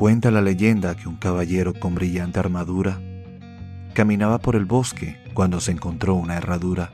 Cuenta 0.00 0.30
la 0.30 0.40
leyenda 0.40 0.94
que 0.94 1.10
un 1.10 1.16
caballero 1.16 1.74
con 1.74 1.94
brillante 1.94 2.38
armadura 2.38 2.98
caminaba 3.92 4.38
por 4.38 4.56
el 4.56 4.64
bosque 4.64 5.18
cuando 5.34 5.60
se 5.60 5.72
encontró 5.72 6.14
una 6.14 6.38
herradura. 6.38 6.90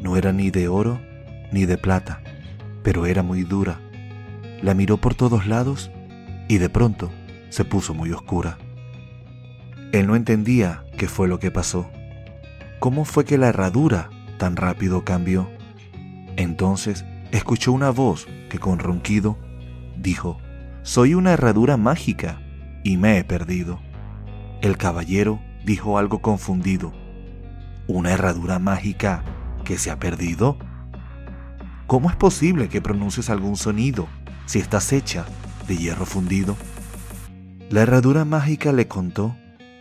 No 0.00 0.16
era 0.16 0.32
ni 0.32 0.50
de 0.50 0.66
oro 0.66 1.00
ni 1.52 1.64
de 1.64 1.78
plata, 1.78 2.20
pero 2.82 3.06
era 3.06 3.22
muy 3.22 3.44
dura. 3.44 3.78
La 4.62 4.74
miró 4.74 4.96
por 4.96 5.14
todos 5.14 5.46
lados 5.46 5.92
y 6.48 6.58
de 6.58 6.68
pronto 6.68 7.12
se 7.50 7.64
puso 7.64 7.94
muy 7.94 8.10
oscura. 8.10 8.58
Él 9.92 10.08
no 10.08 10.16
entendía 10.16 10.84
qué 10.98 11.06
fue 11.06 11.28
lo 11.28 11.38
que 11.38 11.52
pasó. 11.52 11.88
¿Cómo 12.80 13.04
fue 13.04 13.24
que 13.24 13.38
la 13.38 13.46
herradura 13.46 14.10
tan 14.38 14.56
rápido 14.56 15.04
cambió? 15.04 15.48
Entonces 16.34 17.04
escuchó 17.30 17.70
una 17.70 17.90
voz 17.90 18.26
que 18.50 18.58
con 18.58 18.80
ronquido 18.80 19.38
dijo, 19.96 20.40
Soy 20.84 21.14
una 21.14 21.32
herradura 21.32 21.76
mágica 21.76 22.40
y 22.82 22.96
me 22.96 23.16
he 23.16 23.22
perdido. 23.22 23.78
El 24.62 24.76
caballero 24.76 25.40
dijo 25.64 25.96
algo 25.96 26.20
confundido, 26.20 26.92
¿Una 27.86 28.10
herradura 28.10 28.58
mágica 28.58 29.22
que 29.64 29.78
se 29.78 29.92
ha 29.92 30.00
perdido? 30.00 30.58
¿Cómo 31.86 32.10
es 32.10 32.16
posible 32.16 32.68
que 32.68 32.80
pronuncies 32.80 33.30
algún 33.30 33.56
sonido 33.56 34.08
si 34.46 34.58
estás 34.58 34.92
hecha 34.92 35.24
de 35.68 35.76
hierro 35.76 36.04
fundido? 36.04 36.56
La 37.70 37.82
herradura 37.82 38.24
mágica 38.24 38.72
le 38.72 38.88
contó 38.88 39.36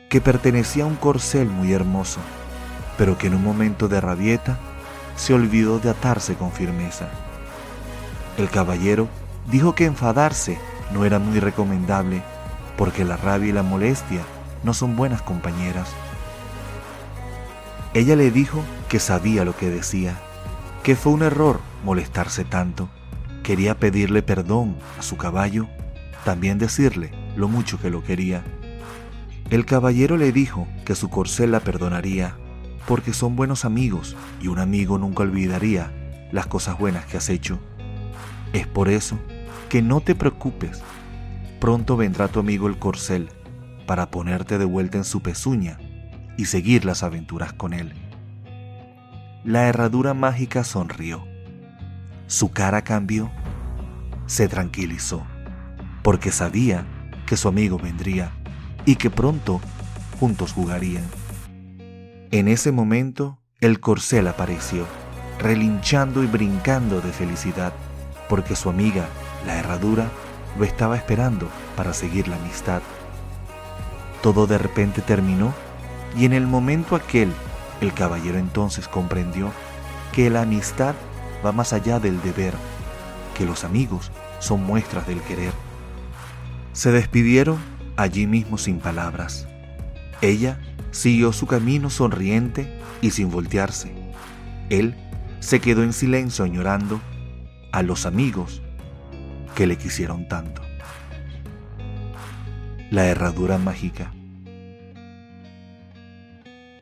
que 0.08 0.22
pertenecía 0.22 0.84
a 0.84 0.88
un 0.88 0.98
corcel 0.98 1.48
muy 1.48 1.74
hermoso, 1.74 2.20
pero 3.00 3.18
que 3.18 3.26
en 3.26 3.34
un 3.34 3.44
momento 3.44 3.88
de 3.88 4.02
rabieta 4.02 4.60
se 5.16 5.34
olvidó 5.34 5.80
de 5.80 5.90
atarse 5.90 6.36
con 6.36 6.52
firmeza. 6.52 7.10
El 8.38 8.50
caballero 8.50 9.08
dijo 9.50 9.74
que 9.74 9.86
enfadarse 9.86 10.60
no 10.94 11.06
era 11.06 11.20
muy 11.20 11.40
recomendable 11.40 12.22
porque 12.78 13.06
la 13.06 13.18
rabia 13.18 13.50
y 13.50 13.54
la 13.54 13.64
molestia 13.64 14.22
no 14.64 14.74
son 14.74 14.96
buenas 14.96 15.22
compañeras. 15.22 15.90
Ella 17.94 18.16
le 18.16 18.32
dijo 18.32 18.64
que 18.90 19.00
sabía 19.00 19.46
lo 19.46 19.56
que 19.56 19.70
decía, 19.70 20.16
que 20.84 20.96
fue 20.96 21.12
un 21.12 21.24
error 21.24 21.60
molestarse 21.84 22.46
tanto. 22.46 22.90
Quería 23.44 23.78
pedirle 23.78 24.22
perdón 24.22 24.78
a 25.00 25.02
su 25.02 25.18
caballo, 25.18 25.68
también 26.24 26.58
decirle 26.58 27.12
lo 27.36 27.48
mucho 27.48 27.80
que 27.80 27.90
lo 27.90 28.04
quería. 28.04 28.44
El 29.50 29.66
caballero 29.66 30.16
le 30.16 30.32
dijo 30.32 30.68
que 30.86 30.96
su 30.96 31.10
corcel 31.10 31.52
la 31.52 31.60
perdonaría, 31.60 32.38
porque 32.88 33.14
son 33.14 33.36
buenos 33.36 33.66
amigos 33.66 34.16
y 34.42 34.48
un 34.48 34.60
amigo 34.60 34.98
nunca 34.98 35.24
olvidaría 35.24 35.92
las 36.32 36.48
cosas 36.48 36.78
buenas 36.78 37.06
que 37.06 37.18
has 37.18 37.30
hecho. 37.30 37.60
Es 38.54 38.68
por 38.68 38.90
eso 38.90 39.20
que 39.72 39.82
no 39.82 40.02
te 40.02 40.16
preocupes, 40.16 40.82
pronto 41.62 41.96
vendrá 41.96 42.28
tu 42.28 42.42
amigo 42.42 42.68
el 42.68 42.78
corcel 42.78 43.30
para 43.88 44.12
ponerte 44.12 44.58
de 44.58 44.66
vuelta 44.66 44.98
en 44.98 45.06
su 45.06 45.22
pezuña 45.22 45.80
y 46.36 46.44
seguir 46.44 46.84
las 46.84 47.04
aventuras 47.04 47.54
con 47.54 47.72
él. 47.72 47.94
La 49.46 49.70
herradura 49.70 50.14
mágica 50.14 50.66
sonrió. 50.66 51.24
Su 52.28 52.52
cara 52.52 52.82
cambió. 52.82 53.32
Se 54.26 54.50
tranquilizó, 54.50 55.26
porque 56.04 56.34
sabía 56.34 56.86
que 57.26 57.38
su 57.38 57.48
amigo 57.48 57.78
vendría 57.78 58.34
y 58.84 58.98
que 58.98 59.10
pronto 59.10 59.62
juntos 60.20 60.52
jugarían. 60.52 61.06
En 62.32 62.50
ese 62.50 62.74
momento, 62.74 63.40
el 63.62 63.80
corcel 63.80 64.28
apareció, 64.28 64.86
relinchando 65.40 66.24
y 66.24 66.28
brincando 66.28 67.00
de 67.00 67.14
felicidad, 67.14 67.72
porque 68.32 68.56
su 68.56 68.70
amiga, 68.70 69.10
la 69.46 69.58
herradura, 69.60 70.10
lo 70.58 70.64
estaba 70.64 70.96
esperando 70.96 71.50
para 71.76 71.94
seguir 71.94 72.30
la 72.30 72.38
amistad. 72.38 72.82
Todo 74.24 74.48
de 74.48 74.58
repente 74.58 75.02
terminó 75.02 75.54
y 76.16 76.24
en 76.24 76.32
el 76.32 76.48
momento 76.48 76.96
aquel 76.96 77.34
el 77.82 77.94
caballero 77.94 78.38
entonces 78.38 78.88
comprendió 78.88 79.52
que 80.14 80.30
la 80.30 80.44
amistad 80.44 80.96
va 81.46 81.52
más 81.52 81.74
allá 81.74 82.00
del 82.00 82.22
deber, 82.22 82.54
que 83.38 83.46
los 83.46 83.66
amigos 83.66 84.12
son 84.40 84.64
muestras 84.64 85.06
del 85.08 85.20
querer. 85.24 85.52
Se 86.72 86.94
despidieron 86.94 87.58
allí 87.98 88.28
mismo 88.28 88.58
sin 88.58 88.80
palabras. 88.80 89.46
Ella 90.22 90.58
siguió 90.92 91.34
su 91.34 91.48
camino 91.48 91.90
sonriente 91.90 92.80
y 93.02 93.12
sin 93.12 93.30
voltearse. 93.30 93.92
Él 94.70 94.96
se 95.42 95.60
quedó 95.60 95.84
en 95.84 95.92
silencio 95.92 96.46
añorando 96.46 97.02
a 97.72 97.84
los 97.84 98.06
amigos 98.06 98.62
que 99.56 99.68
le 99.68 99.78
quisieron 99.78 100.28
tanto. 100.28 100.62
La 102.90 103.06
herradura 103.08 103.58
mágica 103.58 104.14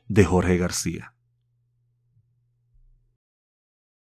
de 0.08 0.26
Jorge 0.26 0.58
García. 0.58 1.14